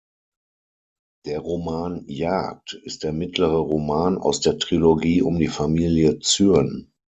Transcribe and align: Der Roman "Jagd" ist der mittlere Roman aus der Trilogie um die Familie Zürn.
Der 1.27 1.37
Roman 1.41 2.05
"Jagd" 2.07 2.73
ist 2.85 3.03
der 3.03 3.13
mittlere 3.13 3.59
Roman 3.59 4.17
aus 4.17 4.39
der 4.41 4.57
Trilogie 4.57 5.21
um 5.21 5.37
die 5.37 5.47
Familie 5.47 6.17
Zürn. 6.21 6.89